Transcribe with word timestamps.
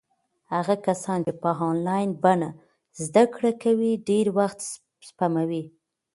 هغه 0.53 0.75
کسان 0.85 1.19
چې 1.25 1.33
په 1.43 1.49
انلاین 1.67 2.09
بڼه 2.23 2.49
زده 3.03 3.23
کړې 3.33 3.51
کوي 3.63 3.91
ډېر 4.09 4.25
وخت 4.37 4.59
سپموي. 5.07 5.63